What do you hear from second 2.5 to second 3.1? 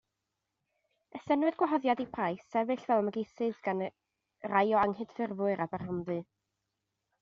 sefyll fel